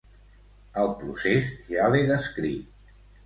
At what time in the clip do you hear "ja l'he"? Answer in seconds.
1.69-2.01